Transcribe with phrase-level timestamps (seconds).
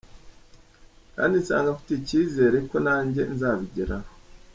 [1.15, 4.09] kandi nsanga mfite ikizere ko nanjye nzabigeraho.